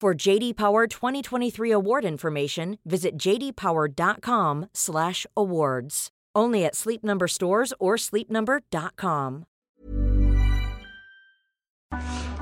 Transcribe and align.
For 0.00 0.14
JD 0.14 0.54
Power 0.54 0.86
2023 0.86 1.72
award 1.72 2.04
information, 2.04 2.78
visit 2.86 3.18
jdpower.com/awards. 3.18 6.08
Only 6.36 6.64
at 6.64 6.76
Sleep 6.76 7.02
Number 7.02 7.26
stores 7.26 7.74
or 7.80 7.96
sleepnumber.com. 7.96 9.44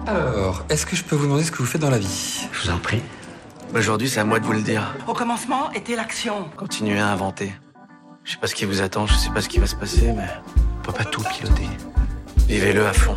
Alors, 0.07 0.67
est-ce 0.69 0.85
que 0.85 0.95
je 0.95 1.03
peux 1.03 1.17
vous 1.17 1.25
demander 1.25 1.45
ce 1.45 1.51
que 1.51 1.57
vous 1.57 1.65
faites 1.65 1.81
dans 1.81 1.89
la 1.89 1.99
vie? 1.99 2.47
Je 2.53 2.67
vous 2.67 2.73
en 2.75 2.79
prie. 2.79 3.01
Aujourd'hui, 3.75 4.11
c'est 4.11 4.21
à 4.21 4.25
moi 4.25 4.39
de 4.39 4.45
vous 4.45 4.53
le 4.53 4.61
dire. 4.61 4.95
Au 5.09 5.15
commencement 5.15 5.73
était 5.73 5.97
l'action. 5.97 6.51
Continuez 6.59 6.99
à 6.99 7.09
inventer. 7.09 7.55
Je 8.23 8.33
sais 8.33 8.39
pas 8.39 8.49
ce 8.49 8.55
qui 8.55 8.67
vous 8.67 8.83
attend, 8.83 9.07
je 9.07 9.15
sais 9.15 9.31
pas 9.31 9.41
ce 9.41 9.49
qui 9.49 9.61
va 9.61 9.67
se 9.67 9.77
passer, 9.77 10.13
mais 10.13 10.29
on 10.79 10.83
peut 10.83 10.93
pas 10.93 11.07
tout 11.07 11.23
piloter. 11.23 11.69
Vivez-le 12.49 12.87
à 12.87 12.93
fond. 12.93 13.17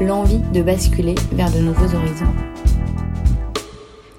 l'envie 0.00 0.40
de 0.52 0.62
basculer 0.62 1.14
vers 1.32 1.52
de 1.52 1.58
nouveaux 1.58 1.94
horizons. 1.94 2.34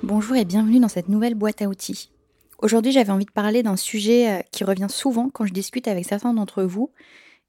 Bonjour 0.03 0.35
et 0.35 0.45
bienvenue 0.45 0.79
dans 0.79 0.87
cette 0.87 1.09
nouvelle 1.09 1.35
boîte 1.35 1.61
à 1.61 1.67
outils. 1.67 2.11
Aujourd'hui 2.59 2.91
j'avais 2.91 3.11
envie 3.11 3.25
de 3.25 3.31
parler 3.31 3.61
d'un 3.61 3.75
sujet 3.75 4.31
euh, 4.31 4.41
qui 4.51 4.63
revient 4.63 4.87
souvent 4.89 5.29
quand 5.29 5.45
je 5.45 5.53
discute 5.53 5.87
avec 5.87 6.05
certains 6.05 6.33
d'entre 6.33 6.63
vous, 6.63 6.91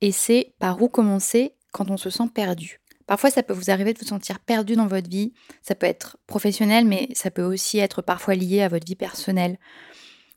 et 0.01 0.11
c'est 0.11 0.55
par 0.59 0.83
où 0.83 0.89
commencer 0.89 1.55
quand 1.73 1.91
on 1.91 1.97
se 1.97 2.11
sent 2.11 2.29
perdu. 2.35 2.81
Parfois, 3.07 3.31
ça 3.31 3.45
peut 3.45 3.55
vous 3.55 3.71
arriver 3.71 3.93
de 3.93 4.01
vous 4.01 4.07
sentir 4.07 4.41
perdu 4.41 4.75
dans 4.75 4.89
votre 4.89 5.09
vie. 5.09 5.33
Ça 5.63 5.77
peut 5.77 5.87
être 5.87 6.17
professionnel, 6.27 6.85
mais 6.87 7.09
ça 7.15 7.31
peut 7.31 7.45
aussi 7.45 7.79
être 7.79 8.03
parfois 8.03 8.35
lié 8.35 8.63
à 8.63 8.69
votre 8.69 8.85
vie 8.85 8.97
personnelle. 8.97 9.59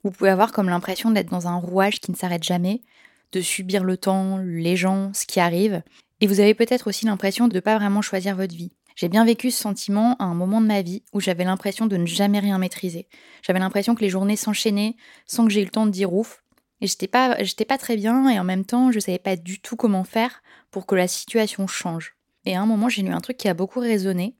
Vous 0.03 0.11
pouvez 0.11 0.29
avoir 0.29 0.51
comme 0.51 0.69
l'impression 0.69 1.09
d'être 1.09 1.31
dans 1.31 1.47
un 1.47 1.55
rouage 1.55 1.99
qui 1.99 2.11
ne 2.11 2.15
s'arrête 2.15 2.43
jamais, 2.43 2.83
de 3.31 3.41
subir 3.41 3.83
le 3.83 3.97
temps, 3.97 4.37
les 4.37 4.75
gens, 4.75 5.11
ce 5.15 5.25
qui 5.25 5.39
arrive. 5.39 5.81
Et 6.21 6.27
vous 6.27 6.39
avez 6.39 6.53
peut-être 6.53 6.87
aussi 6.87 7.05
l'impression 7.05 7.47
de 7.47 7.55
ne 7.55 7.59
pas 7.59 7.77
vraiment 7.77 8.01
choisir 8.01 8.35
votre 8.35 8.55
vie. 8.55 8.71
J'ai 8.95 9.07
bien 9.07 9.23
vécu 9.23 9.51
ce 9.51 9.61
sentiment 9.61 10.17
à 10.19 10.25
un 10.25 10.33
moment 10.33 10.59
de 10.59 10.65
ma 10.65 10.81
vie 10.81 11.03
où 11.13 11.21
j'avais 11.21 11.45
l'impression 11.45 11.85
de 11.85 11.95
ne 11.95 12.05
jamais 12.05 12.39
rien 12.39 12.57
maîtriser. 12.57 13.07
J'avais 13.41 13.59
l'impression 13.59 13.95
que 13.95 14.01
les 14.01 14.09
journées 14.09 14.35
s'enchaînaient 14.35 14.97
sans 15.25 15.45
que 15.45 15.51
j'ai 15.51 15.61
eu 15.61 15.65
le 15.65 15.71
temps 15.71 15.85
de 15.85 15.91
dire 15.91 16.13
ouf. 16.13 16.43
Et 16.81 16.87
j'étais 16.87 17.07
pas, 17.07 17.37
pas 17.67 17.77
très 17.77 17.95
bien 17.95 18.27
et 18.29 18.39
en 18.39 18.43
même 18.43 18.65
temps, 18.65 18.91
je 18.91 18.99
savais 18.99 19.19
pas 19.19 19.37
du 19.37 19.61
tout 19.61 19.75
comment 19.75 20.03
faire 20.03 20.41
pour 20.71 20.85
que 20.85 20.95
la 20.95 21.07
situation 21.07 21.67
change. 21.67 22.15
Et 22.45 22.55
à 22.55 22.61
un 22.61 22.65
moment, 22.65 22.89
j'ai 22.89 23.01
lu 23.01 23.11
un 23.11 23.21
truc 23.21 23.37
qui 23.37 23.47
a 23.47 23.53
beaucoup 23.53 23.79
résonné. 23.79 24.35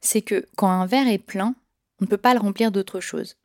C'est 0.00 0.22
que 0.22 0.46
quand 0.56 0.68
un 0.68 0.86
verre 0.86 1.08
est 1.08 1.18
plein, 1.18 1.54
on 2.00 2.04
ne 2.04 2.08
peut 2.08 2.16
pas 2.16 2.34
le 2.34 2.40
remplir 2.40 2.70
d'autre 2.70 3.00
chose. 3.00 3.36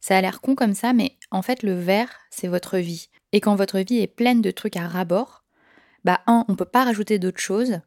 Ça 0.00 0.18
a 0.18 0.20
l'air 0.20 0.42
con 0.42 0.54
comme 0.54 0.74
ça, 0.74 0.92
mais 0.92 1.16
en 1.30 1.40
fait, 1.40 1.62
le 1.62 1.72
verre, 1.72 2.10
c'est 2.30 2.48
votre 2.48 2.76
vie. 2.76 3.08
Et 3.32 3.40
quand 3.40 3.56
votre 3.56 3.78
vie 3.78 4.00
est 4.00 4.06
pleine 4.06 4.42
de 4.42 4.50
trucs 4.50 4.76
à 4.76 4.86
rabord, 4.86 5.43
bah 6.04 6.20
un, 6.26 6.44
on 6.48 6.54
peut 6.54 6.64
pas 6.64 6.84
rajouter 6.84 7.18
d'autres 7.18 7.40
choses, 7.40 7.80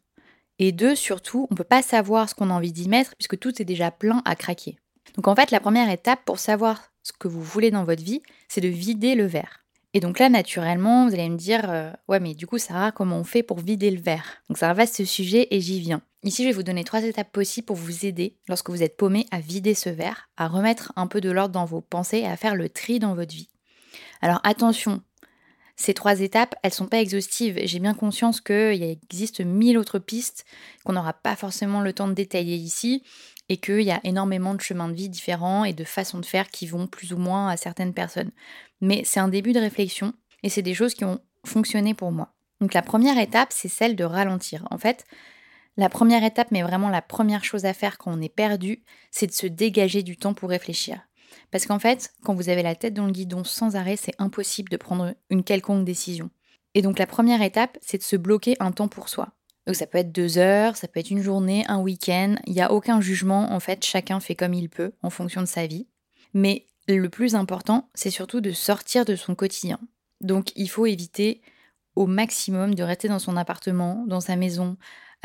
et 0.59 0.71
deux, 0.71 0.95
surtout, 0.95 1.47
on 1.51 1.55
peut 1.55 1.63
pas 1.63 1.81
savoir 1.81 2.29
ce 2.29 2.35
qu'on 2.35 2.49
a 2.49 2.53
envie 2.53 2.71
d'y 2.71 2.89
mettre 2.89 3.15
puisque 3.15 3.37
tout 3.37 3.61
est 3.61 3.65
déjà 3.65 3.91
plein 3.91 4.21
à 4.25 4.35
craquer. 4.35 4.77
Donc 5.15 5.27
en 5.27 5.35
fait, 5.35 5.51
la 5.51 5.59
première 5.59 5.89
étape 5.89 6.25
pour 6.25 6.39
savoir 6.39 6.91
ce 7.03 7.11
que 7.13 7.27
vous 7.27 7.41
voulez 7.43 7.71
dans 7.71 7.83
votre 7.83 8.03
vie, 8.03 8.21
c'est 8.47 8.61
de 8.61 8.67
vider 8.67 9.15
le 9.15 9.25
verre. 9.25 9.63
Et 9.93 9.99
donc 9.99 10.19
là, 10.19 10.29
naturellement, 10.29 11.07
vous 11.07 11.13
allez 11.13 11.29
me 11.29 11.37
dire, 11.37 11.69
euh, 11.69 11.91
ouais, 12.07 12.19
mais 12.19 12.33
du 12.33 12.45
coup, 12.45 12.57
Sarah, 12.57 12.91
comment 12.91 13.17
on 13.17 13.23
fait 13.23 13.43
pour 13.43 13.59
vider 13.59 13.89
le 13.89 14.01
verre? 14.01 14.43
Donc 14.49 14.57
c'est 14.57 14.65
un 14.65 14.73
vaste 14.73 15.05
sujet 15.05 15.47
et 15.51 15.61
j'y 15.61 15.79
viens. 15.79 16.01
Ici, 16.23 16.43
je 16.43 16.49
vais 16.49 16.53
vous 16.53 16.63
donner 16.63 16.83
trois 16.83 17.03
étapes 17.03 17.31
possibles 17.31 17.65
pour 17.65 17.77
vous 17.77 18.05
aider, 18.05 18.37
lorsque 18.49 18.69
vous 18.69 18.83
êtes 18.83 18.97
paumé, 18.97 19.27
à 19.31 19.39
vider 19.39 19.75
ce 19.75 19.89
verre, 19.89 20.29
à 20.35 20.47
remettre 20.47 20.91
un 20.95 21.07
peu 21.07 21.21
de 21.21 21.31
l'ordre 21.31 21.53
dans 21.53 21.65
vos 21.65 21.81
pensées 21.81 22.19
et 22.19 22.27
à 22.27 22.35
faire 22.35 22.55
le 22.55 22.69
tri 22.69 22.99
dans 22.99 23.15
votre 23.15 23.33
vie. 23.33 23.49
Alors 24.21 24.41
attention, 24.43 25.01
ces 25.77 25.93
trois 25.93 26.21
étapes, 26.21 26.55
elles 26.63 26.73
sont 26.73 26.87
pas 26.87 26.99
exhaustives. 26.99 27.59
J'ai 27.63 27.79
bien 27.79 27.93
conscience 27.93 28.41
qu'il 28.41 28.83
existe 28.83 29.41
mille 29.41 29.77
autres 29.77 29.99
pistes 29.99 30.43
qu'on 30.83 30.93
n'aura 30.93 31.13
pas 31.13 31.35
forcément 31.35 31.81
le 31.81 31.93
temps 31.93 32.07
de 32.07 32.13
détailler 32.13 32.55
ici 32.55 33.03
et 33.47 33.57
qu'il 33.57 33.81
y 33.81 33.91
a 33.91 34.01
énormément 34.03 34.55
de 34.55 34.61
chemins 34.61 34.89
de 34.89 34.95
vie 34.95 35.07
différents 35.07 35.65
et 35.65 35.73
de 35.73 35.83
façons 35.83 36.19
de 36.19 36.25
faire 36.25 36.49
qui 36.49 36.65
vont 36.65 36.87
plus 36.87 37.13
ou 37.13 37.17
moins 37.17 37.47
à 37.47 37.57
certaines 37.57 37.93
personnes. 37.93 38.31
Mais 38.81 39.03
c'est 39.05 39.19
un 39.19 39.27
début 39.27 39.53
de 39.53 39.59
réflexion 39.59 40.13
et 40.41 40.49
c'est 40.49 40.63
des 40.63 40.73
choses 40.73 40.95
qui 40.95 41.05
ont 41.05 41.21
fonctionné 41.45 41.93
pour 41.93 42.11
moi. 42.11 42.33
Donc 42.59 42.73
la 42.73 42.81
première 42.81 43.19
étape, 43.19 43.49
c'est 43.51 43.69
celle 43.69 43.95
de 43.95 44.03
ralentir. 44.03 44.67
En 44.71 44.79
fait, 44.79 45.05
la 45.77 45.89
première 45.89 46.23
étape, 46.23 46.49
mais 46.49 46.63
vraiment 46.63 46.89
la 46.89 47.03
première 47.03 47.43
chose 47.43 47.65
à 47.65 47.73
faire 47.73 47.99
quand 47.99 48.11
on 48.11 48.21
est 48.21 48.33
perdu, 48.33 48.83
c'est 49.11 49.27
de 49.27 49.31
se 49.31 49.45
dégager 49.45 50.01
du 50.01 50.17
temps 50.17 50.33
pour 50.33 50.49
réfléchir. 50.49 51.06
Parce 51.51 51.65
qu'en 51.65 51.79
fait, 51.79 52.13
quand 52.23 52.33
vous 52.33 52.49
avez 52.49 52.63
la 52.63 52.75
tête 52.75 52.93
dans 52.93 53.05
le 53.05 53.11
guidon 53.11 53.43
sans 53.43 53.75
arrêt, 53.75 53.95
c'est 53.95 54.15
impossible 54.19 54.69
de 54.69 54.77
prendre 54.77 55.13
une 55.29 55.43
quelconque 55.43 55.85
décision. 55.85 56.29
Et 56.73 56.81
donc 56.81 56.99
la 56.99 57.07
première 57.07 57.41
étape, 57.41 57.77
c'est 57.81 57.97
de 57.97 58.03
se 58.03 58.15
bloquer 58.15 58.55
un 58.59 58.71
temps 58.71 58.87
pour 58.87 59.09
soi. 59.09 59.29
Donc 59.65 59.75
ça 59.75 59.87
peut 59.87 59.97
être 59.97 60.11
deux 60.11 60.37
heures, 60.37 60.77
ça 60.77 60.87
peut 60.87 60.99
être 60.99 61.11
une 61.11 61.21
journée, 61.21 61.65
un 61.67 61.79
week-end, 61.79 62.35
il 62.45 62.53
n'y 62.53 62.61
a 62.61 62.71
aucun 62.71 63.01
jugement, 63.01 63.51
en 63.51 63.59
fait, 63.59 63.83
chacun 63.83 64.19
fait 64.19 64.35
comme 64.35 64.53
il 64.53 64.69
peut 64.69 64.93
en 65.01 65.09
fonction 65.09 65.41
de 65.41 65.47
sa 65.47 65.67
vie. 65.67 65.87
Mais 66.33 66.67
le 66.87 67.09
plus 67.09 67.35
important, 67.35 67.89
c'est 67.93 68.11
surtout 68.11 68.39
de 68.39 68.51
sortir 68.51 69.03
de 69.03 69.15
son 69.15 69.35
quotidien. 69.35 69.79
Donc 70.21 70.51
il 70.55 70.69
faut 70.69 70.85
éviter 70.85 71.41
au 71.95 72.05
maximum 72.05 72.75
de 72.75 72.83
rester 72.83 73.07
dans 73.07 73.19
son 73.19 73.35
appartement, 73.35 74.05
dans 74.07 74.21
sa 74.21 74.35
maison, 74.35 74.77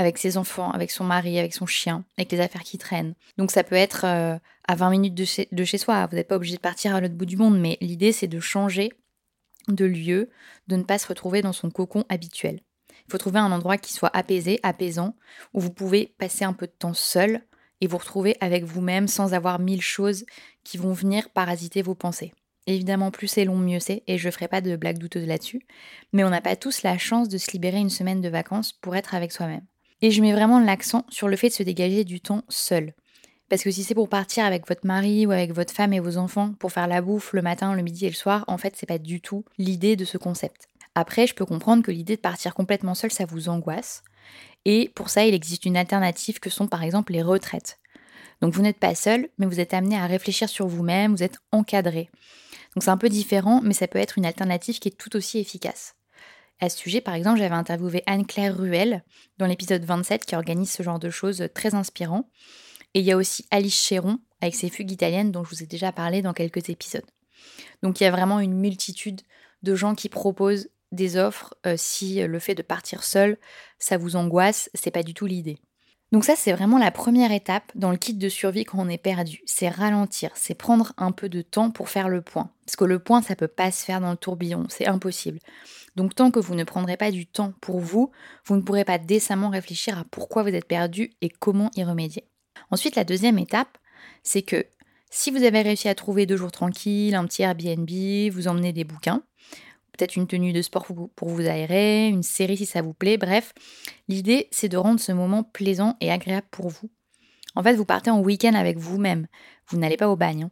avec 0.02 0.18
ses 0.18 0.36
enfants, 0.36 0.70
avec 0.70 0.90
son 0.90 1.04
mari, 1.04 1.38
avec 1.38 1.54
son 1.54 1.66
chien, 1.66 2.04
avec 2.18 2.30
les 2.32 2.40
affaires 2.40 2.62
qui 2.62 2.76
traînent. 2.76 3.14
Donc 3.38 3.50
ça 3.50 3.64
peut 3.64 3.76
être 3.76 4.04
euh, 4.04 4.36
à 4.68 4.74
20 4.74 4.90
minutes 4.90 5.14
de 5.14 5.24
chez, 5.24 5.48
de 5.50 5.64
chez 5.64 5.78
soi, 5.78 6.06
vous 6.06 6.16
n'êtes 6.16 6.28
pas 6.28 6.36
obligé 6.36 6.56
de 6.56 6.60
partir 6.60 6.94
à 6.94 7.00
l'autre 7.00 7.14
bout 7.14 7.26
du 7.26 7.36
monde, 7.36 7.58
mais 7.58 7.78
l'idée 7.80 8.12
c'est 8.12 8.28
de 8.28 8.40
changer 8.40 8.90
de 9.68 9.84
lieu, 9.84 10.30
de 10.66 10.76
ne 10.76 10.82
pas 10.82 10.98
se 10.98 11.06
retrouver 11.06 11.40
dans 11.40 11.52
son 11.52 11.70
cocon 11.70 12.04
habituel. 12.08 12.60
Il 13.06 13.12
faut 13.12 13.18
trouver 13.18 13.38
un 13.38 13.52
endroit 13.52 13.78
qui 13.78 13.92
soit 13.92 14.14
apaisé, 14.14 14.58
apaisant, 14.62 15.16
où 15.54 15.60
vous 15.60 15.72
pouvez 15.72 16.14
passer 16.18 16.44
un 16.44 16.52
peu 16.52 16.66
de 16.66 16.72
temps 16.72 16.94
seul 16.94 17.42
et 17.80 17.86
vous 17.86 17.98
retrouver 17.98 18.36
avec 18.40 18.64
vous-même 18.64 19.08
sans 19.08 19.34
avoir 19.34 19.58
mille 19.58 19.82
choses 19.82 20.24
qui 20.64 20.78
vont 20.78 20.92
venir 20.92 21.30
parasiter 21.30 21.82
vos 21.82 21.94
pensées. 21.94 22.32
Évidemment, 22.66 23.10
plus 23.10 23.26
c'est 23.26 23.44
long, 23.44 23.56
mieux 23.56 23.80
c'est, 23.80 24.04
et 24.06 24.18
je 24.18 24.28
ne 24.28 24.30
ferai 24.30 24.46
pas 24.46 24.60
de 24.60 24.76
blagues 24.76 24.98
douteuses 24.98 25.26
là-dessus, 25.26 25.66
mais 26.12 26.22
on 26.22 26.30
n'a 26.30 26.40
pas 26.40 26.54
tous 26.54 26.82
la 26.82 26.96
chance 26.96 27.28
de 27.28 27.38
se 27.38 27.50
libérer 27.50 27.78
une 27.78 27.90
semaine 27.90 28.20
de 28.20 28.28
vacances 28.28 28.72
pour 28.72 28.94
être 28.94 29.14
avec 29.14 29.32
soi-même. 29.32 29.66
Et 30.02 30.10
je 30.10 30.20
mets 30.20 30.32
vraiment 30.32 30.60
l'accent 30.60 31.06
sur 31.08 31.28
le 31.28 31.36
fait 31.36 31.48
de 31.48 31.54
se 31.54 31.62
dégager 31.62 32.04
du 32.04 32.20
temps 32.20 32.42
seul. 32.48 32.92
Parce 33.48 33.62
que 33.62 33.70
si 33.70 33.84
c'est 33.84 33.94
pour 33.94 34.08
partir 34.08 34.44
avec 34.44 34.66
votre 34.66 34.86
mari 34.86 35.26
ou 35.26 35.30
avec 35.30 35.52
votre 35.52 35.72
femme 35.72 35.92
et 35.92 36.00
vos 36.00 36.16
enfants 36.16 36.54
pour 36.58 36.72
faire 36.72 36.86
la 36.86 37.00
bouffe 37.00 37.32
le 37.32 37.42
matin, 37.42 37.74
le 37.74 37.82
midi 37.82 38.06
et 38.06 38.10
le 38.10 38.14
soir, 38.14 38.44
en 38.48 38.58
fait, 38.58 38.74
c'est 38.76 38.86
pas 38.86 38.98
du 38.98 39.20
tout 39.20 39.44
l'idée 39.58 39.94
de 39.94 40.04
ce 40.04 40.18
concept. 40.18 40.68
Après, 40.94 41.26
je 41.26 41.34
peux 41.34 41.46
comprendre 41.46 41.82
que 41.82 41.90
l'idée 41.90 42.16
de 42.16 42.20
partir 42.20 42.54
complètement 42.54 42.94
seul, 42.94 43.10
ça 43.10 43.24
vous 43.24 43.48
angoisse. 43.48 44.02
Et 44.64 44.90
pour 44.94 45.08
ça, 45.08 45.24
il 45.24 45.34
existe 45.34 45.64
une 45.64 45.76
alternative 45.76 46.40
que 46.40 46.50
sont 46.50 46.66
par 46.66 46.82
exemple 46.82 47.12
les 47.12 47.22
retraites. 47.22 47.78
Donc 48.40 48.54
vous 48.54 48.62
n'êtes 48.62 48.78
pas 48.78 48.94
seul, 48.94 49.28
mais 49.38 49.46
vous 49.46 49.60
êtes 49.60 49.72
amené 49.72 49.96
à 49.96 50.06
réfléchir 50.06 50.48
sur 50.48 50.66
vous-même, 50.66 51.14
vous 51.14 51.22
êtes 51.22 51.38
encadré. 51.52 52.10
Donc 52.74 52.82
c'est 52.82 52.90
un 52.90 52.96
peu 52.96 53.08
différent, 53.08 53.60
mais 53.62 53.74
ça 53.74 53.86
peut 53.86 53.98
être 53.98 54.18
une 54.18 54.26
alternative 54.26 54.78
qui 54.78 54.88
est 54.88 54.98
tout 54.98 55.14
aussi 55.14 55.38
efficace. 55.38 55.94
À 56.62 56.68
ce 56.68 56.78
sujet, 56.78 57.00
par 57.00 57.14
exemple, 57.14 57.40
j'avais 57.40 57.56
interviewé 57.56 58.04
Anne-Claire 58.06 58.56
Ruel 58.56 59.02
dans 59.36 59.46
l'épisode 59.46 59.84
27 59.84 60.24
qui 60.24 60.36
organise 60.36 60.70
ce 60.70 60.84
genre 60.84 61.00
de 61.00 61.10
choses 61.10 61.48
très 61.54 61.74
inspirant. 61.74 62.30
Et 62.94 63.00
il 63.00 63.04
y 63.04 63.10
a 63.10 63.16
aussi 63.16 63.44
Alice 63.50 63.74
Chéron 63.74 64.20
avec 64.40 64.54
ses 64.54 64.70
fugues 64.70 64.92
italiennes 64.92 65.32
dont 65.32 65.42
je 65.42 65.50
vous 65.50 65.64
ai 65.64 65.66
déjà 65.66 65.90
parlé 65.90 66.22
dans 66.22 66.32
quelques 66.32 66.68
épisodes. 66.68 67.04
Donc 67.82 68.00
il 68.00 68.04
y 68.04 68.06
a 68.06 68.12
vraiment 68.12 68.38
une 68.38 68.54
multitude 68.54 69.22
de 69.64 69.74
gens 69.74 69.96
qui 69.96 70.08
proposent 70.08 70.68
des 70.92 71.16
offres 71.16 71.52
euh, 71.66 71.74
si 71.76 72.22
le 72.24 72.38
fait 72.38 72.54
de 72.54 72.62
partir 72.62 73.02
seul, 73.02 73.38
ça 73.80 73.96
vous 73.96 74.14
angoisse, 74.14 74.70
c'est 74.72 74.92
pas 74.92 75.02
du 75.02 75.14
tout 75.14 75.26
l'idée. 75.26 75.58
Donc 76.12 76.24
ça, 76.24 76.36
c'est 76.36 76.52
vraiment 76.52 76.78
la 76.78 76.90
première 76.90 77.32
étape 77.32 77.72
dans 77.74 77.90
le 77.90 77.96
kit 77.96 78.12
de 78.12 78.28
survie 78.28 78.64
quand 78.64 78.78
on 78.78 78.88
est 78.90 78.98
perdu. 78.98 79.40
C'est 79.46 79.70
ralentir, 79.70 80.30
c'est 80.34 80.54
prendre 80.54 80.92
un 80.98 81.10
peu 81.10 81.30
de 81.30 81.40
temps 81.40 81.70
pour 81.70 81.88
faire 81.88 82.10
le 82.10 82.20
point. 82.20 82.50
Parce 82.66 82.76
que 82.76 82.84
le 82.84 82.98
point, 82.98 83.22
ça 83.22 83.34
peut 83.34 83.48
pas 83.48 83.70
se 83.70 83.82
faire 83.82 84.02
dans 84.02 84.10
le 84.10 84.18
tourbillon, 84.18 84.66
c'est 84.68 84.86
impossible. 84.86 85.38
Donc 85.96 86.14
tant 86.14 86.30
que 86.30 86.38
vous 86.38 86.54
ne 86.54 86.64
prendrez 86.64 86.98
pas 86.98 87.10
du 87.10 87.26
temps 87.26 87.54
pour 87.62 87.80
vous, 87.80 88.10
vous 88.44 88.56
ne 88.56 88.60
pourrez 88.60 88.84
pas 88.84 88.98
décemment 88.98 89.48
réfléchir 89.48 89.98
à 89.98 90.04
pourquoi 90.04 90.42
vous 90.42 90.54
êtes 90.54 90.68
perdu 90.68 91.12
et 91.22 91.30
comment 91.30 91.70
y 91.76 91.82
remédier. 91.82 92.28
Ensuite, 92.70 92.96
la 92.96 93.04
deuxième 93.04 93.38
étape, 93.38 93.78
c'est 94.22 94.42
que 94.42 94.66
si 95.10 95.30
vous 95.30 95.44
avez 95.44 95.62
réussi 95.62 95.88
à 95.88 95.94
trouver 95.94 96.26
deux 96.26 96.36
jours 96.36 96.52
tranquilles, 96.52 97.14
un 97.14 97.24
petit 97.26 97.42
Airbnb, 97.42 97.88
vous 98.32 98.48
emmenez 98.48 98.72
des 98.74 98.84
bouquins, 98.84 99.22
une 100.06 100.26
tenue 100.26 100.52
de 100.52 100.62
sport 100.62 100.86
pour 101.14 101.28
vous 101.28 101.40
aérer, 101.40 102.08
une 102.08 102.22
série 102.22 102.56
si 102.56 102.66
ça 102.66 102.82
vous 102.82 102.94
plaît, 102.94 103.16
bref. 103.16 103.52
L'idée, 104.08 104.48
c'est 104.50 104.68
de 104.68 104.76
rendre 104.76 105.00
ce 105.00 105.12
moment 105.12 105.42
plaisant 105.42 105.96
et 106.00 106.10
agréable 106.10 106.46
pour 106.50 106.68
vous. 106.68 106.90
En 107.54 107.62
fait, 107.62 107.74
vous 107.74 107.84
partez 107.84 108.10
en 108.10 108.20
week-end 108.20 108.54
avec 108.54 108.78
vous-même. 108.78 109.26
Vous, 109.68 109.78
n'allez 109.78 109.96
pas 109.96 110.08
au 110.08 110.16
bagne. 110.16 110.44
Hein. 110.44 110.50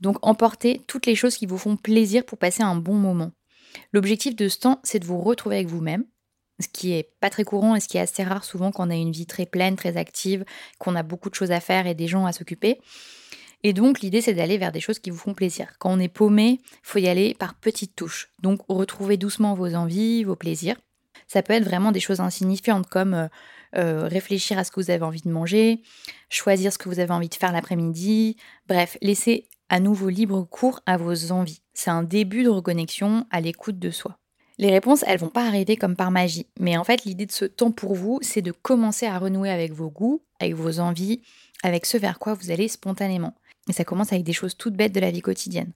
Donc, 0.00 0.16
emportez 0.22 0.82
toutes 0.86 1.06
les 1.06 1.14
choses 1.14 1.36
qui 1.36 1.46
vous 1.46 1.58
font 1.58 1.76
plaisir 1.76 2.24
pour 2.24 2.38
passer 2.38 2.62
un 2.62 2.76
bon 2.76 2.94
moment. 2.94 3.32
L'objectif 3.92 4.36
de 4.36 4.48
ce 4.48 4.58
temps, 4.58 4.80
c'est 4.84 4.98
de 4.98 5.06
vous 5.06 5.20
retrouver 5.20 5.56
avec 5.56 5.68
vous-même, 5.68 6.04
ce 6.60 6.68
qui 6.68 6.92
est 6.92 7.10
pas 7.20 7.30
très 7.30 7.44
courant 7.44 7.74
et 7.74 7.80
ce 7.80 7.88
qui 7.88 7.96
est 7.96 8.00
assez 8.00 8.22
rare 8.22 8.44
souvent 8.44 8.72
quand 8.72 8.86
on 8.86 8.90
a 8.90 8.94
une 8.94 9.12
vie 9.12 9.26
très 9.26 9.46
pleine, 9.46 9.76
très 9.76 9.96
active, 9.96 10.44
qu'on 10.78 10.96
a 10.96 11.02
beaucoup 11.02 11.30
de 11.30 11.34
choses 11.34 11.50
à 11.50 11.60
faire 11.60 11.86
et 11.86 11.94
des 11.94 12.06
gens 12.06 12.26
à 12.26 12.32
s'occuper. 12.32 12.80
Et 13.68 13.72
donc, 13.72 13.98
l'idée, 13.98 14.20
c'est 14.20 14.32
d'aller 14.32 14.58
vers 14.58 14.70
des 14.70 14.78
choses 14.78 15.00
qui 15.00 15.10
vous 15.10 15.18
font 15.18 15.34
plaisir. 15.34 15.72
Quand 15.80 15.90
on 15.90 15.98
est 15.98 16.06
paumé, 16.06 16.60
faut 16.84 17.00
y 17.00 17.08
aller 17.08 17.34
par 17.34 17.56
petites 17.56 17.96
touches. 17.96 18.28
Donc, 18.40 18.60
retrouvez 18.68 19.16
doucement 19.16 19.54
vos 19.54 19.74
envies, 19.74 20.22
vos 20.22 20.36
plaisirs. 20.36 20.76
Ça 21.26 21.42
peut 21.42 21.52
être 21.52 21.64
vraiment 21.64 21.90
des 21.90 21.98
choses 21.98 22.20
insignifiantes 22.20 22.86
comme 22.88 23.14
euh, 23.14 23.26
euh, 23.74 24.06
réfléchir 24.06 24.56
à 24.56 24.62
ce 24.62 24.70
que 24.70 24.78
vous 24.78 24.92
avez 24.92 25.02
envie 25.02 25.20
de 25.20 25.28
manger, 25.28 25.82
choisir 26.30 26.72
ce 26.72 26.78
que 26.78 26.88
vous 26.88 27.00
avez 27.00 27.10
envie 27.10 27.28
de 27.28 27.34
faire 27.34 27.50
l'après-midi. 27.50 28.36
Bref, 28.68 28.98
laissez 29.02 29.48
à 29.68 29.80
nouveau 29.80 30.10
libre 30.10 30.44
cours 30.44 30.78
à 30.86 30.96
vos 30.96 31.32
envies. 31.32 31.60
C'est 31.74 31.90
un 31.90 32.04
début 32.04 32.44
de 32.44 32.50
reconnexion 32.50 33.26
à 33.32 33.40
l'écoute 33.40 33.80
de 33.80 33.90
soi. 33.90 34.16
Les 34.58 34.70
réponses, 34.70 35.02
elles 35.08 35.18
vont 35.18 35.28
pas 35.28 35.44
arriver 35.44 35.76
comme 35.76 35.96
par 35.96 36.12
magie. 36.12 36.46
Mais 36.60 36.76
en 36.76 36.84
fait, 36.84 37.04
l'idée 37.04 37.26
de 37.26 37.32
ce 37.32 37.44
temps 37.44 37.72
pour 37.72 37.96
vous, 37.96 38.20
c'est 38.22 38.42
de 38.42 38.52
commencer 38.52 39.06
à 39.06 39.18
renouer 39.18 39.50
avec 39.50 39.72
vos 39.72 39.90
goûts, 39.90 40.22
avec 40.38 40.54
vos 40.54 40.78
envies, 40.78 41.20
avec 41.64 41.84
ce 41.84 41.98
vers 41.98 42.20
quoi 42.20 42.34
vous 42.34 42.52
allez 42.52 42.68
spontanément. 42.68 43.34
Et 43.68 43.72
ça 43.72 43.84
commence 43.84 44.12
avec 44.12 44.24
des 44.24 44.32
choses 44.32 44.56
toutes 44.56 44.74
bêtes 44.74 44.94
de 44.94 45.00
la 45.00 45.10
vie 45.10 45.22
quotidienne. 45.22 45.72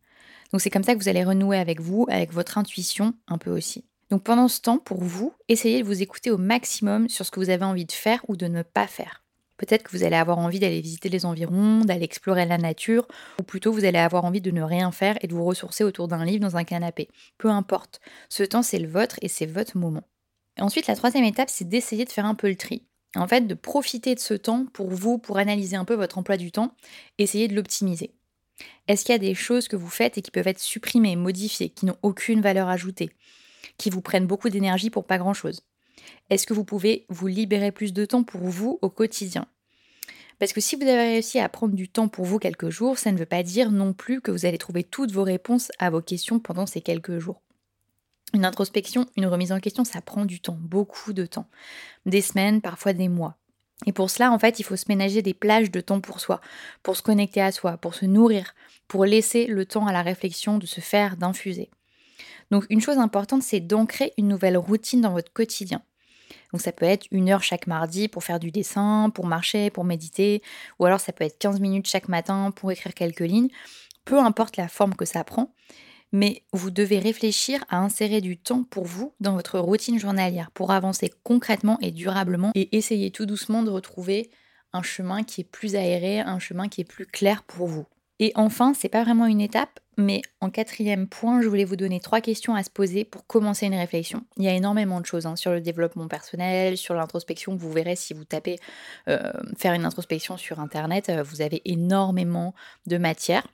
Donc 0.52 0.60
c'est 0.60 0.70
comme 0.70 0.84
ça 0.84 0.94
que 0.94 1.00
vous 1.00 1.08
allez 1.08 1.24
renouer 1.24 1.58
avec 1.58 1.80
vous, 1.80 2.06
avec 2.08 2.32
votre 2.32 2.58
intuition 2.58 3.14
un 3.28 3.38
peu 3.38 3.50
aussi. 3.50 3.84
Donc 4.10 4.24
pendant 4.24 4.48
ce 4.48 4.60
temps, 4.60 4.78
pour 4.78 5.02
vous, 5.02 5.32
essayez 5.48 5.82
de 5.82 5.86
vous 5.86 6.02
écouter 6.02 6.30
au 6.30 6.38
maximum 6.38 7.08
sur 7.08 7.24
ce 7.24 7.30
que 7.30 7.40
vous 7.40 7.50
avez 7.50 7.64
envie 7.64 7.84
de 7.84 7.92
faire 7.92 8.24
ou 8.28 8.36
de 8.36 8.46
ne 8.46 8.62
pas 8.62 8.86
faire. 8.86 9.22
Peut-être 9.56 9.82
que 9.82 9.96
vous 9.96 10.04
allez 10.04 10.16
avoir 10.16 10.38
envie 10.38 10.58
d'aller 10.58 10.80
visiter 10.80 11.10
les 11.10 11.26
environs, 11.26 11.82
d'aller 11.84 12.04
explorer 12.04 12.46
la 12.46 12.56
nature, 12.56 13.06
ou 13.38 13.42
plutôt 13.42 13.72
vous 13.72 13.84
allez 13.84 13.98
avoir 13.98 14.24
envie 14.24 14.40
de 14.40 14.50
ne 14.50 14.62
rien 14.62 14.90
faire 14.90 15.18
et 15.20 15.26
de 15.26 15.34
vous 15.34 15.44
ressourcer 15.44 15.84
autour 15.84 16.08
d'un 16.08 16.24
livre 16.24 16.40
dans 16.40 16.56
un 16.56 16.64
canapé. 16.64 17.08
Peu 17.36 17.50
importe. 17.50 18.00
Ce 18.30 18.42
temps, 18.42 18.62
c'est 18.62 18.78
le 18.78 18.88
vôtre 18.88 19.16
et 19.20 19.28
c'est 19.28 19.44
votre 19.44 19.76
moment. 19.76 20.08
Ensuite, 20.58 20.86
la 20.86 20.96
troisième 20.96 21.24
étape, 21.24 21.50
c'est 21.50 21.68
d'essayer 21.68 22.06
de 22.06 22.10
faire 22.10 22.24
un 22.24 22.34
peu 22.34 22.48
le 22.48 22.56
tri 22.56 22.86
en 23.16 23.26
fait, 23.26 23.46
de 23.46 23.54
profiter 23.54 24.14
de 24.14 24.20
ce 24.20 24.34
temps 24.34 24.66
pour 24.72 24.90
vous, 24.90 25.18
pour 25.18 25.38
analyser 25.38 25.76
un 25.76 25.84
peu 25.84 25.94
votre 25.94 26.18
emploi 26.18 26.36
du 26.36 26.52
temps, 26.52 26.74
essayer 27.18 27.48
de 27.48 27.54
l'optimiser. 27.54 28.12
Est-ce 28.88 29.04
qu'il 29.04 29.12
y 29.12 29.16
a 29.16 29.18
des 29.18 29.34
choses 29.34 29.68
que 29.68 29.76
vous 29.76 29.88
faites 29.88 30.18
et 30.18 30.22
qui 30.22 30.30
peuvent 30.30 30.46
être 30.46 30.60
supprimées, 30.60 31.16
modifiées, 31.16 31.70
qui 31.70 31.86
n'ont 31.86 31.96
aucune 32.02 32.40
valeur 32.40 32.68
ajoutée, 32.68 33.10
qui 33.78 33.90
vous 33.90 34.00
prennent 34.00 34.26
beaucoup 34.26 34.48
d'énergie 34.48 34.90
pour 34.90 35.06
pas 35.06 35.18
grand-chose? 35.18 35.62
Est-ce 36.28 36.46
que 36.46 36.54
vous 36.54 36.64
pouvez 36.64 37.06
vous 37.08 37.26
libérer 37.26 37.72
plus 37.72 37.92
de 37.92 38.04
temps 38.04 38.22
pour 38.22 38.42
vous 38.42 38.78
au 38.82 38.90
quotidien? 38.90 39.46
Parce 40.38 40.52
que 40.52 40.60
si 40.60 40.76
vous 40.76 40.82
avez 40.82 41.12
réussi 41.12 41.38
à 41.38 41.48
prendre 41.48 41.74
du 41.74 41.88
temps 41.88 42.08
pour 42.08 42.24
vous 42.24 42.38
quelques 42.38 42.70
jours, 42.70 42.98
ça 42.98 43.12
ne 43.12 43.18
veut 43.18 43.26
pas 43.26 43.42
dire 43.42 43.70
non 43.70 43.92
plus 43.92 44.20
que 44.20 44.30
vous 44.30 44.46
allez 44.46 44.56
trouver 44.56 44.84
toutes 44.84 45.12
vos 45.12 45.24
réponses 45.24 45.70
à 45.78 45.90
vos 45.90 46.00
questions 46.00 46.40
pendant 46.40 46.66
ces 46.66 46.80
quelques 46.80 47.18
jours. 47.18 47.42
Une 48.32 48.44
introspection, 48.44 49.06
une 49.16 49.26
remise 49.26 49.52
en 49.52 49.60
question, 49.60 49.84
ça 49.84 50.00
prend 50.00 50.24
du 50.24 50.40
temps, 50.40 50.58
beaucoup 50.60 51.12
de 51.12 51.26
temps. 51.26 51.48
Des 52.06 52.20
semaines, 52.20 52.60
parfois 52.60 52.92
des 52.92 53.08
mois. 53.08 53.36
Et 53.86 53.92
pour 53.92 54.10
cela, 54.10 54.30
en 54.30 54.38
fait, 54.38 54.60
il 54.60 54.62
faut 54.62 54.76
se 54.76 54.84
ménager 54.88 55.22
des 55.22 55.34
plages 55.34 55.70
de 55.70 55.80
temps 55.80 56.00
pour 56.00 56.20
soi, 56.20 56.40
pour 56.82 56.96
se 56.96 57.02
connecter 57.02 57.40
à 57.40 57.50
soi, 57.50 57.76
pour 57.78 57.94
se 57.94 58.04
nourrir, 58.04 58.54
pour 58.88 59.04
laisser 59.04 59.46
le 59.46 59.64
temps 59.64 59.86
à 59.86 59.92
la 59.92 60.02
réflexion 60.02 60.58
de 60.58 60.66
se 60.66 60.80
faire, 60.80 61.16
d'infuser. 61.16 61.70
Donc 62.50 62.66
une 62.68 62.80
chose 62.80 62.98
importante, 62.98 63.42
c'est 63.42 63.60
d'ancrer 63.60 64.12
une 64.18 64.28
nouvelle 64.28 64.58
routine 64.58 65.00
dans 65.00 65.12
votre 65.12 65.32
quotidien. 65.32 65.82
Donc 66.52 66.60
ça 66.60 66.72
peut 66.72 66.86
être 66.86 67.06
une 67.10 67.30
heure 67.30 67.42
chaque 67.42 67.66
mardi 67.66 68.08
pour 68.08 68.24
faire 68.24 68.40
du 68.40 68.50
dessin, 68.50 69.10
pour 69.14 69.26
marcher, 69.26 69.70
pour 69.70 69.84
méditer, 69.84 70.42
ou 70.78 70.84
alors 70.84 71.00
ça 71.00 71.12
peut 71.12 71.24
être 71.24 71.38
15 71.38 71.60
minutes 71.60 71.88
chaque 71.88 72.08
matin 72.08 72.50
pour 72.50 72.70
écrire 72.72 72.92
quelques 72.94 73.20
lignes, 73.20 73.48
peu 74.04 74.18
importe 74.18 74.56
la 74.56 74.68
forme 74.68 74.94
que 74.94 75.04
ça 75.04 75.24
prend 75.24 75.54
mais 76.12 76.42
vous 76.52 76.70
devez 76.70 76.98
réfléchir 76.98 77.64
à 77.68 77.78
insérer 77.78 78.20
du 78.20 78.36
temps 78.38 78.64
pour 78.64 78.84
vous 78.84 79.14
dans 79.20 79.34
votre 79.34 79.58
routine 79.58 79.98
journalière 79.98 80.50
pour 80.52 80.72
avancer 80.72 81.12
concrètement 81.22 81.78
et 81.80 81.90
durablement 81.90 82.52
et 82.54 82.76
essayer 82.76 83.10
tout 83.10 83.26
doucement 83.26 83.62
de 83.62 83.70
retrouver 83.70 84.30
un 84.72 84.82
chemin 84.82 85.22
qui 85.24 85.42
est 85.42 85.44
plus 85.44 85.76
aéré, 85.76 86.20
un 86.20 86.38
chemin 86.38 86.68
qui 86.68 86.80
est 86.80 86.84
plus 86.84 87.06
clair 87.06 87.42
pour 87.42 87.66
vous. 87.66 87.86
Et 88.20 88.32
enfin, 88.34 88.74
c'est 88.74 88.90
pas 88.90 89.02
vraiment 89.02 89.24
une 89.24 89.40
étape, 89.40 89.80
mais 89.96 90.20
en 90.42 90.50
quatrième 90.50 91.08
point, 91.08 91.40
je 91.40 91.48
voulais 91.48 91.64
vous 91.64 91.76
donner 91.76 92.00
trois 92.00 92.20
questions 92.20 92.54
à 92.54 92.62
se 92.62 92.68
poser 92.68 93.06
pour 93.06 93.26
commencer 93.26 93.64
une 93.64 93.74
réflexion. 93.74 94.24
Il 94.36 94.44
y 94.44 94.48
a 94.48 94.54
énormément 94.54 95.00
de 95.00 95.06
choses 95.06 95.24
hein, 95.24 95.36
sur 95.36 95.52
le 95.52 95.62
développement 95.62 96.06
personnel, 96.06 96.76
sur 96.76 96.94
l'introspection. 96.94 97.56
Vous 97.56 97.72
verrez 97.72 97.96
si 97.96 98.12
vous 98.12 98.24
tapez 98.24 98.58
euh, 99.08 99.32
faire 99.56 99.72
une 99.72 99.86
introspection 99.86 100.36
sur 100.36 100.60
Internet, 100.60 101.08
euh, 101.08 101.22
vous 101.22 101.40
avez 101.40 101.62
énormément 101.64 102.54
de 102.86 102.98
matière. 102.98 103.46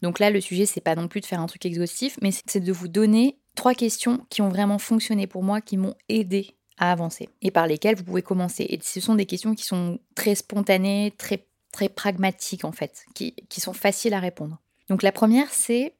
Donc 0.00 0.20
là, 0.20 0.30
le 0.30 0.40
sujet, 0.40 0.64
c'est 0.64 0.80
pas 0.80 0.94
non 0.94 1.08
plus 1.08 1.20
de 1.20 1.26
faire 1.26 1.40
un 1.40 1.46
truc 1.46 1.66
exhaustif, 1.66 2.16
mais 2.22 2.30
c'est 2.46 2.60
de 2.60 2.72
vous 2.72 2.88
donner 2.88 3.40
trois 3.56 3.74
questions 3.74 4.24
qui 4.30 4.42
ont 4.42 4.48
vraiment 4.48 4.78
fonctionné 4.78 5.26
pour 5.26 5.42
moi, 5.42 5.60
qui 5.60 5.76
m'ont 5.76 5.96
aidé 6.08 6.54
à 6.78 6.92
avancer 6.92 7.28
et 7.42 7.50
par 7.50 7.66
lesquelles 7.66 7.96
vous 7.96 8.04
pouvez 8.04 8.22
commencer. 8.22 8.64
Et 8.68 8.78
ce 8.80 9.00
sont 9.00 9.16
des 9.16 9.26
questions 9.26 9.56
qui 9.56 9.64
sont 9.64 9.98
très 10.14 10.36
spontanées, 10.36 11.12
très 11.18 11.46
très 11.74 11.88
pragmatiques 11.88 12.64
en 12.64 12.72
fait, 12.72 13.04
qui, 13.14 13.34
sont 13.60 13.72
faciles 13.72 14.14
à 14.14 14.20
répondre. 14.20 14.60
Donc 14.88 15.02
la 15.02 15.10
première, 15.10 15.52
c'est 15.52 15.94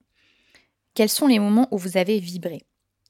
quels 0.94 1.08
sont 1.08 1.26
les 1.26 1.40
moments 1.40 1.66
où 1.72 1.78
vous 1.78 1.96
avez 1.96 2.20
vibré? 2.20 2.62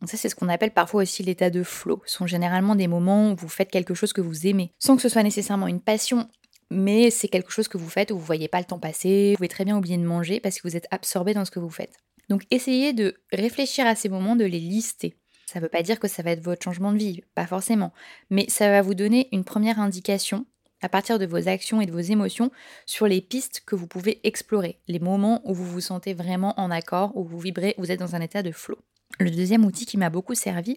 Ça, 0.06 0.16
c'est 0.16 0.28
ce 0.28 0.34
qu'on 0.34 0.48
appelle 0.48 0.72
parfois 0.72 1.02
aussi 1.02 1.22
l'état 1.22 1.50
de 1.50 1.62
flow. 1.62 2.02
Ce 2.04 2.16
sont 2.16 2.26
généralement 2.26 2.74
des 2.74 2.88
moments 2.88 3.32
où 3.32 3.36
vous 3.36 3.48
faites 3.48 3.70
quelque 3.70 3.94
chose 3.94 4.12
que 4.12 4.20
vous 4.20 4.46
aimez, 4.46 4.72
sans 4.78 4.96
que 4.96 5.02
ce 5.02 5.08
soit 5.08 5.22
nécessairement 5.22 5.66
une 5.66 5.80
passion, 5.80 6.28
mais 6.70 7.10
c'est 7.10 7.28
quelque 7.28 7.52
chose 7.52 7.68
que 7.68 7.78
vous 7.78 7.88
faites 7.88 8.10
où 8.10 8.18
vous 8.18 8.24
voyez 8.24 8.48
pas 8.48 8.58
le 8.58 8.64
temps 8.64 8.78
passer, 8.78 9.30
vous 9.30 9.36
pouvez 9.36 9.48
très 9.48 9.64
bien 9.64 9.76
oublier 9.76 9.96
de 9.96 10.02
manger 10.02 10.40
parce 10.40 10.58
que 10.58 10.66
vous 10.66 10.76
êtes 10.76 10.88
absorbé 10.90 11.34
dans 11.34 11.44
ce 11.44 11.50
que 11.50 11.60
vous 11.60 11.70
faites. 11.70 11.98
Donc 12.30 12.44
essayez 12.50 12.92
de 12.92 13.14
réfléchir 13.32 13.86
à 13.86 13.94
ces 13.94 14.08
moments, 14.08 14.36
de 14.36 14.44
les 14.44 14.58
lister. 14.58 15.16
Ça 15.46 15.58
ne 15.58 15.64
veut 15.64 15.70
pas 15.70 15.82
dire 15.82 16.00
que 16.00 16.08
ça 16.08 16.22
va 16.22 16.30
être 16.30 16.42
votre 16.42 16.64
changement 16.64 16.92
de 16.92 16.98
vie, 16.98 17.22
pas 17.34 17.46
forcément, 17.46 17.92
mais 18.30 18.46
ça 18.48 18.70
va 18.70 18.82
vous 18.82 18.94
donner 18.94 19.28
une 19.32 19.44
première 19.44 19.78
indication 19.78 20.46
à 20.84 20.88
partir 20.90 21.18
de 21.18 21.24
vos 21.24 21.48
actions 21.48 21.80
et 21.80 21.86
de 21.86 21.92
vos 21.92 21.98
émotions 21.98 22.50
sur 22.84 23.06
les 23.06 23.22
pistes 23.22 23.62
que 23.64 23.74
vous 23.74 23.86
pouvez 23.86 24.20
explorer, 24.22 24.76
les 24.86 24.98
moments 24.98 25.40
où 25.44 25.54
vous 25.54 25.64
vous 25.64 25.80
sentez 25.80 26.12
vraiment 26.12 26.52
en 26.60 26.70
accord, 26.70 27.16
où 27.16 27.24
vous 27.24 27.38
vibrez, 27.38 27.74
vous 27.78 27.90
êtes 27.90 28.00
dans 28.00 28.14
un 28.14 28.20
état 28.20 28.42
de 28.42 28.52
flow. 28.52 28.76
Le 29.18 29.30
deuxième 29.30 29.64
outil 29.64 29.86
qui 29.86 29.96
m'a 29.96 30.10
beaucoup 30.10 30.34
servi, 30.34 30.76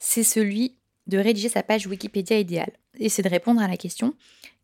c'est 0.00 0.24
celui 0.24 0.74
de 1.06 1.18
rédiger 1.18 1.48
sa 1.48 1.62
page 1.62 1.86
Wikipédia 1.86 2.40
idéale. 2.40 2.72
Et 2.98 3.08
c'est 3.08 3.22
de 3.22 3.28
répondre 3.28 3.62
à 3.62 3.68
la 3.68 3.76
question 3.76 4.14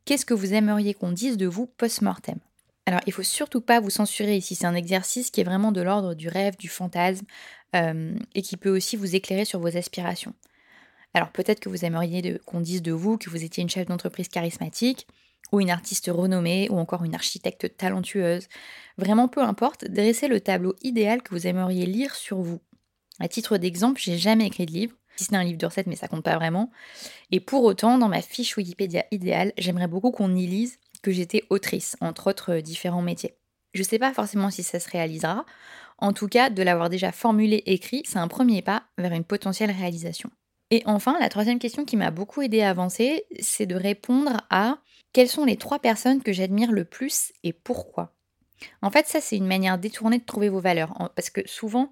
qu'est-ce 0.04 0.26
que 0.26 0.34
vous 0.34 0.52
aimeriez 0.52 0.94
qu'on 0.94 1.12
dise 1.12 1.36
de 1.36 1.46
vous 1.46 1.66
post-mortem? 1.66 2.40
Alors, 2.86 3.02
il 3.06 3.12
faut 3.12 3.22
surtout 3.22 3.60
pas 3.60 3.78
vous 3.78 3.90
censurer 3.90 4.36
ici. 4.36 4.56
C'est 4.56 4.66
un 4.66 4.74
exercice 4.74 5.30
qui 5.30 5.40
est 5.40 5.44
vraiment 5.44 5.70
de 5.70 5.80
l'ordre 5.80 6.14
du 6.14 6.28
rêve, 6.28 6.56
du 6.56 6.68
fantasme, 6.68 7.24
euh, 7.76 8.16
et 8.34 8.42
qui 8.42 8.56
peut 8.56 8.74
aussi 8.76 8.96
vous 8.96 9.14
éclairer 9.14 9.44
sur 9.44 9.60
vos 9.60 9.76
aspirations. 9.76 10.34
Alors 11.14 11.30
peut-être 11.30 11.60
que 11.60 11.68
vous 11.68 11.84
aimeriez 11.84 12.38
qu'on 12.46 12.60
dise 12.60 12.82
de 12.82 12.92
vous 12.92 13.18
que 13.18 13.30
vous 13.30 13.42
étiez 13.44 13.62
une 13.62 13.70
chef 13.70 13.86
d'entreprise 13.86 14.28
charismatique, 14.28 15.06
ou 15.52 15.60
une 15.60 15.70
artiste 15.70 16.10
renommée, 16.12 16.68
ou 16.70 16.78
encore 16.78 17.04
une 17.04 17.14
architecte 17.14 17.76
talentueuse. 17.76 18.46
Vraiment 18.98 19.28
peu 19.28 19.42
importe, 19.42 19.84
dressez 19.86 20.28
le 20.28 20.40
tableau 20.40 20.76
idéal 20.82 21.22
que 21.22 21.34
vous 21.34 21.46
aimeriez 21.46 21.86
lire 21.86 22.14
sur 22.14 22.38
vous. 22.40 22.60
À 23.18 23.28
titre 23.28 23.56
d'exemple, 23.58 24.00
j'ai 24.00 24.16
jamais 24.16 24.46
écrit 24.46 24.66
de 24.66 24.72
livre, 24.72 24.96
si 25.16 25.24
ce 25.24 25.32
n'est 25.32 25.38
un 25.38 25.44
livre 25.44 25.58
de 25.58 25.66
recettes, 25.66 25.86
mais 25.86 25.96
ça 25.96 26.08
compte 26.08 26.24
pas 26.24 26.36
vraiment. 26.36 26.70
Et 27.30 27.40
pour 27.40 27.64
autant, 27.64 27.98
dans 27.98 28.08
ma 28.08 28.22
fiche 28.22 28.56
Wikipédia 28.56 29.04
idéale, 29.10 29.52
j'aimerais 29.58 29.88
beaucoup 29.88 30.10
qu'on 30.10 30.34
y 30.34 30.46
lise 30.46 30.78
que 31.02 31.10
j'étais 31.10 31.44
autrice, 31.50 31.96
entre 32.00 32.30
autres 32.30 32.56
différents 32.56 33.02
métiers. 33.02 33.34
Je 33.74 33.80
ne 33.80 33.86
sais 33.86 33.98
pas 33.98 34.12
forcément 34.12 34.50
si 34.50 34.62
ça 34.62 34.80
se 34.80 34.88
réalisera. 34.88 35.44
En 35.98 36.12
tout 36.12 36.28
cas, 36.28 36.50
de 36.50 36.62
l'avoir 36.62 36.88
déjà 36.88 37.12
formulé 37.12 37.62
écrit, 37.66 38.02
c'est 38.06 38.18
un 38.18 38.28
premier 38.28 38.62
pas 38.62 38.84
vers 38.98 39.12
une 39.12 39.24
potentielle 39.24 39.70
réalisation. 39.70 40.30
Et 40.70 40.82
enfin, 40.86 41.18
la 41.18 41.28
troisième 41.28 41.58
question 41.58 41.84
qui 41.84 41.96
m'a 41.96 42.10
beaucoup 42.10 42.42
aidé 42.42 42.62
à 42.62 42.70
avancer, 42.70 43.24
c'est 43.40 43.66
de 43.66 43.74
répondre 43.74 44.36
à 44.50 44.78
quelles 45.12 45.28
sont 45.28 45.44
les 45.44 45.56
trois 45.56 45.80
personnes 45.80 46.22
que 46.22 46.32
j'admire 46.32 46.70
le 46.70 46.84
plus 46.84 47.32
et 47.42 47.52
pourquoi. 47.52 48.14
En 48.82 48.90
fait, 48.90 49.06
ça, 49.06 49.20
c'est 49.20 49.36
une 49.36 49.46
manière 49.46 49.78
détournée 49.78 50.18
de 50.18 50.24
trouver 50.24 50.48
vos 50.48 50.60
valeurs. 50.60 51.10
Parce 51.16 51.30
que 51.30 51.40
souvent, 51.46 51.90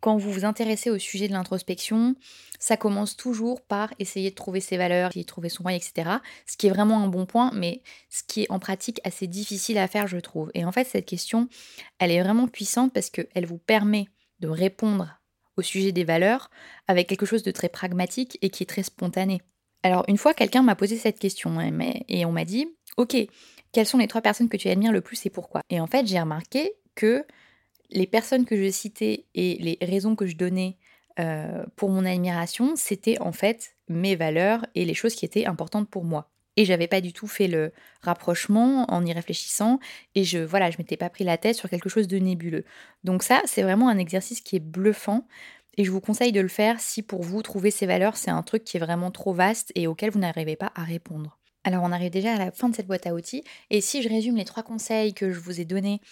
quand 0.00 0.16
vous 0.16 0.30
vous 0.30 0.44
intéressez 0.44 0.90
au 0.90 0.98
sujet 0.98 1.28
de 1.28 1.32
l'introspection, 1.32 2.14
ça 2.58 2.76
commence 2.76 3.16
toujours 3.16 3.62
par 3.62 3.92
essayer 3.98 4.30
de 4.30 4.34
trouver 4.34 4.60
ses 4.60 4.76
valeurs, 4.76 5.10
essayer 5.10 5.24
de 5.24 5.28
trouver 5.28 5.48
son 5.48 5.62
moi, 5.62 5.74
etc. 5.74 6.10
Ce 6.46 6.56
qui 6.56 6.68
est 6.68 6.70
vraiment 6.70 7.02
un 7.02 7.08
bon 7.08 7.26
point, 7.26 7.50
mais 7.54 7.82
ce 8.08 8.22
qui 8.22 8.42
est 8.42 8.50
en 8.50 8.58
pratique 8.58 9.00
assez 9.04 9.26
difficile 9.26 9.78
à 9.78 9.88
faire, 9.88 10.06
je 10.06 10.18
trouve. 10.18 10.50
Et 10.54 10.64
en 10.64 10.72
fait, 10.72 10.84
cette 10.84 11.06
question, 11.06 11.48
elle 11.98 12.10
est 12.10 12.22
vraiment 12.22 12.48
puissante 12.48 12.92
parce 12.92 13.10
qu'elle 13.10 13.46
vous 13.46 13.58
permet 13.58 14.06
de 14.40 14.48
répondre 14.48 15.19
au 15.60 15.62
sujet 15.62 15.92
des 15.92 16.04
valeurs 16.04 16.50
avec 16.88 17.08
quelque 17.08 17.26
chose 17.26 17.42
de 17.42 17.50
très 17.50 17.68
pragmatique 17.68 18.38
et 18.42 18.50
qui 18.50 18.64
est 18.64 18.66
très 18.66 18.82
spontané. 18.82 19.40
Alors, 19.82 20.04
une 20.08 20.18
fois, 20.18 20.34
quelqu'un 20.34 20.62
m'a 20.62 20.74
posé 20.74 20.96
cette 20.96 21.18
question 21.18 21.58
hein, 21.58 21.70
et 22.08 22.24
on 22.26 22.32
m'a 22.32 22.44
dit 22.44 22.66
Ok, 22.96 23.16
quelles 23.72 23.86
sont 23.86 23.98
les 23.98 24.08
trois 24.08 24.20
personnes 24.20 24.48
que 24.48 24.56
tu 24.56 24.68
admires 24.68 24.92
le 24.92 25.00
plus 25.00 25.24
et 25.24 25.30
pourquoi? 25.30 25.62
Et 25.70 25.80
en 25.80 25.86
fait, 25.86 26.06
j'ai 26.06 26.20
remarqué 26.20 26.72
que 26.94 27.24
les 27.90 28.06
personnes 28.06 28.44
que 28.44 28.56
je 28.56 28.70
citais 28.70 29.26
et 29.34 29.56
les 29.60 29.78
raisons 29.80 30.16
que 30.16 30.26
je 30.26 30.36
donnais 30.36 30.76
euh, 31.18 31.64
pour 31.76 31.90
mon 31.90 32.04
admiration, 32.04 32.74
c'était 32.76 33.20
en 33.20 33.32
fait 33.32 33.76
mes 33.88 34.16
valeurs 34.16 34.66
et 34.74 34.84
les 34.84 34.94
choses 34.94 35.14
qui 35.14 35.24
étaient 35.24 35.46
importantes 35.46 35.88
pour 35.88 36.04
moi. 36.04 36.30
Et 36.60 36.66
j'avais 36.66 36.88
pas 36.88 37.00
du 37.00 37.14
tout 37.14 37.26
fait 37.26 37.48
le 37.48 37.72
rapprochement 38.02 38.84
en 38.92 39.06
y 39.06 39.14
réfléchissant 39.14 39.80
et 40.14 40.24
je 40.24 40.40
voilà, 40.40 40.70
je 40.70 40.76
m'étais 40.76 40.98
pas 40.98 41.08
pris 41.08 41.24
la 41.24 41.38
tête 41.38 41.56
sur 41.56 41.70
quelque 41.70 41.88
chose 41.88 42.06
de 42.06 42.18
nébuleux. 42.18 42.66
Donc 43.02 43.22
ça, 43.22 43.40
c'est 43.46 43.62
vraiment 43.62 43.88
un 43.88 43.96
exercice 43.96 44.42
qui 44.42 44.56
est 44.56 44.60
bluffant 44.60 45.26
et 45.78 45.84
je 45.86 45.90
vous 45.90 46.02
conseille 46.02 46.32
de 46.32 46.40
le 46.42 46.48
faire 46.48 46.78
si 46.78 47.00
pour 47.00 47.22
vous 47.22 47.40
trouver 47.40 47.70
ces 47.70 47.86
valeurs, 47.86 48.18
c'est 48.18 48.30
un 48.30 48.42
truc 48.42 48.62
qui 48.64 48.76
est 48.76 48.80
vraiment 48.80 49.10
trop 49.10 49.32
vaste 49.32 49.72
et 49.74 49.86
auquel 49.86 50.10
vous 50.10 50.18
n'arrivez 50.18 50.54
pas 50.54 50.70
à 50.74 50.84
répondre. 50.84 51.38
Alors 51.64 51.82
on 51.82 51.92
arrive 51.92 52.10
déjà 52.10 52.34
à 52.34 52.38
la 52.38 52.50
fin 52.50 52.68
de 52.68 52.76
cette 52.76 52.86
boîte 52.86 53.06
à 53.06 53.14
outils 53.14 53.42
et 53.70 53.80
si 53.80 54.02
je 54.02 54.10
résume 54.10 54.36
les 54.36 54.44
trois 54.44 54.62
conseils 54.62 55.14
que 55.14 55.30
je 55.30 55.40
vous 55.40 55.62
ai 55.62 55.64
donnés 55.64 56.02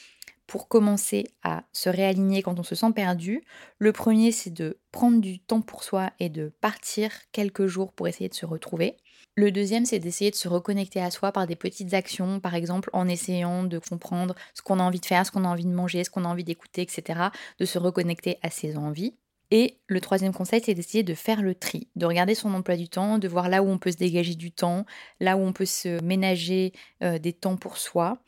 pour 0.48 0.66
commencer 0.66 1.26
à 1.44 1.62
se 1.72 1.88
réaligner 1.88 2.42
quand 2.42 2.58
on 2.58 2.64
se 2.64 2.74
sent 2.74 2.92
perdu. 2.92 3.44
Le 3.78 3.92
premier, 3.92 4.32
c'est 4.32 4.50
de 4.50 4.80
prendre 4.90 5.20
du 5.20 5.38
temps 5.38 5.60
pour 5.60 5.84
soi 5.84 6.10
et 6.18 6.30
de 6.30 6.52
partir 6.60 7.12
quelques 7.30 7.66
jours 7.66 7.92
pour 7.92 8.08
essayer 8.08 8.28
de 8.28 8.34
se 8.34 8.46
retrouver. 8.46 8.96
Le 9.36 9.52
deuxième, 9.52 9.84
c'est 9.84 10.00
d'essayer 10.00 10.32
de 10.32 10.36
se 10.36 10.48
reconnecter 10.48 11.00
à 11.00 11.12
soi 11.12 11.30
par 11.30 11.46
des 11.46 11.54
petites 11.54 11.94
actions, 11.94 12.40
par 12.40 12.54
exemple 12.54 12.88
en 12.92 13.06
essayant 13.06 13.62
de 13.62 13.78
comprendre 13.78 14.34
ce 14.54 14.62
qu'on 14.62 14.80
a 14.80 14.82
envie 14.82 15.00
de 15.00 15.06
faire, 15.06 15.24
ce 15.24 15.30
qu'on 15.30 15.44
a 15.44 15.48
envie 15.48 15.66
de 15.66 15.70
manger, 15.70 16.02
ce 16.02 16.10
qu'on 16.10 16.24
a 16.24 16.28
envie 16.28 16.44
d'écouter, 16.44 16.82
etc. 16.82 17.28
De 17.60 17.64
se 17.64 17.78
reconnecter 17.78 18.38
à 18.42 18.50
ses 18.50 18.76
envies. 18.76 19.14
Et 19.50 19.78
le 19.86 20.00
troisième 20.00 20.32
conseil, 20.32 20.62
c'est 20.64 20.74
d'essayer 20.74 21.02
de 21.02 21.14
faire 21.14 21.42
le 21.42 21.54
tri, 21.54 21.88
de 21.94 22.06
regarder 22.06 22.34
son 22.34 22.52
emploi 22.54 22.76
du 22.76 22.88
temps, 22.88 23.18
de 23.18 23.28
voir 23.28 23.48
là 23.48 23.62
où 23.62 23.68
on 23.68 23.78
peut 23.78 23.92
se 23.92 23.96
dégager 23.96 24.34
du 24.34 24.50
temps, 24.50 24.84
là 25.20 25.36
où 25.36 25.40
on 25.40 25.52
peut 25.52 25.66
se 25.66 26.02
ménager 26.02 26.72
euh, 27.02 27.18
des 27.18 27.32
temps 27.32 27.56
pour 27.56 27.76
soi, 27.78 28.18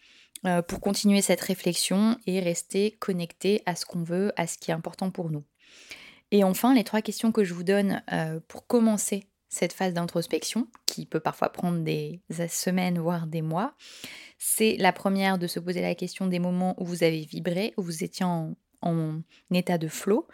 pour 0.68 0.80
continuer 0.80 1.20
cette 1.20 1.40
réflexion 1.40 2.16
et 2.26 2.40
rester 2.40 2.92
connecté 2.92 3.62
à 3.66 3.76
ce 3.76 3.84
qu'on 3.84 4.02
veut, 4.02 4.32
à 4.36 4.46
ce 4.46 4.56
qui 4.56 4.70
est 4.70 4.74
important 4.74 5.10
pour 5.10 5.30
nous. 5.30 5.44
Et 6.30 6.44
enfin, 6.44 6.74
les 6.74 6.84
trois 6.84 7.02
questions 7.02 7.32
que 7.32 7.44
je 7.44 7.54
vous 7.54 7.64
donne 7.64 8.02
euh, 8.12 8.40
pour 8.46 8.66
commencer 8.66 9.26
cette 9.48 9.72
phase 9.72 9.94
d'introspection, 9.94 10.68
qui 10.86 11.06
peut 11.06 11.18
parfois 11.18 11.50
prendre 11.50 11.80
des 11.80 12.20
semaines, 12.48 13.00
voire 13.00 13.26
des 13.26 13.42
mois, 13.42 13.74
c'est 14.38 14.76
la 14.78 14.92
première 14.92 15.38
de 15.38 15.48
se 15.48 15.58
poser 15.58 15.80
la 15.80 15.96
question 15.96 16.28
des 16.28 16.38
moments 16.38 16.80
où 16.80 16.84
vous 16.84 17.02
avez 17.02 17.22
vibré, 17.22 17.74
où 17.76 17.82
vous 17.82 18.04
étiez 18.04 18.24
en 18.24 18.54
état 19.52 19.76
de 19.76 19.88
flow. 19.88 20.28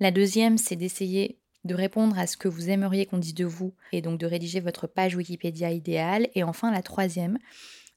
La 0.00 0.10
deuxième, 0.10 0.56
c'est 0.56 0.76
d'essayer 0.76 1.38
de 1.64 1.74
répondre 1.74 2.18
à 2.18 2.26
ce 2.26 2.38
que 2.38 2.48
vous 2.48 2.70
aimeriez 2.70 3.04
qu'on 3.04 3.18
dise 3.18 3.34
de 3.34 3.44
vous 3.44 3.74
et 3.92 4.00
donc 4.00 4.18
de 4.18 4.26
rédiger 4.26 4.60
votre 4.60 4.86
page 4.86 5.14
Wikipédia 5.14 5.70
idéale. 5.70 6.28
Et 6.34 6.42
enfin, 6.42 6.72
la 6.72 6.82
troisième, 6.82 7.38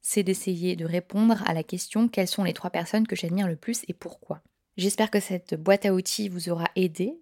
c'est 0.08 0.22
d'essayer 0.22 0.76
de 0.76 0.86
répondre 0.86 1.42
à 1.48 1.56
la 1.56 1.64
question 1.64 2.08
quelles 2.08 2.28
sont 2.28 2.44
les 2.44 2.54
trois 2.54 2.70
personnes 2.70 3.08
que 3.08 3.16
j'admire 3.16 3.48
le 3.48 3.56
plus 3.56 3.84
et 3.88 3.94
pourquoi. 3.94 4.40
J'espère 4.78 5.10
que 5.10 5.20
cette 5.20 5.56
boîte 5.56 5.88
à 5.88 5.96
outils 5.96 6.30
vous 6.30 6.50
aura 6.50 6.68
aidé 6.76 7.16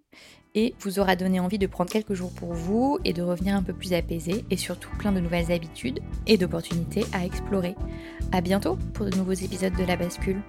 et 0.54 0.74
vous 0.80 0.98
aura 0.98 1.16
donné 1.16 1.40
envie 1.40 1.58
de 1.58 1.66
prendre 1.66 1.90
quelques 1.90 2.12
jours 2.12 2.34
pour 2.34 2.52
vous 2.52 2.98
et 3.06 3.14
de 3.14 3.22
revenir 3.22 3.56
un 3.56 3.62
peu 3.62 3.72
plus 3.72 3.94
apaisé 3.94 4.44
et 4.50 4.58
surtout 4.58 4.90
plein 4.98 5.12
de 5.12 5.20
nouvelles 5.20 5.50
habitudes 5.50 6.00
et 6.26 6.36
d'opportunités 6.36 7.06
à 7.14 7.24
explorer. 7.24 7.74
À 8.32 8.42
bientôt 8.42 8.76
pour 8.92 9.06
de 9.06 9.16
nouveaux 9.16 9.32
épisodes 9.32 9.74
de 9.78 9.84
La 9.84 9.96
Bascule. 9.96 10.42